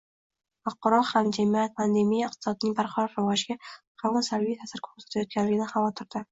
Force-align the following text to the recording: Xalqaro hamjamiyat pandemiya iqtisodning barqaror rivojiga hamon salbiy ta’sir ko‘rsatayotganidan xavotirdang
Xalqaro 0.69 1.01
hamjamiyat 1.09 1.75
pandemiya 1.81 2.31
iqtisodning 2.31 2.75
barqaror 2.81 3.13
rivojiga 3.19 3.61
hamon 4.07 4.29
salbiy 4.33 4.59
ta’sir 4.65 4.87
ko‘rsatayotganidan 4.91 5.75
xavotirdang 5.77 6.29